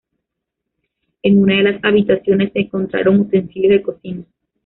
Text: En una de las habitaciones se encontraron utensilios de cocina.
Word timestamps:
En 1.21 1.43
una 1.43 1.57
de 1.57 1.61
las 1.73 1.83
habitaciones 1.83 2.51
se 2.53 2.61
encontraron 2.61 3.19
utensilios 3.19 3.73
de 3.73 3.81
cocina. 3.83 4.23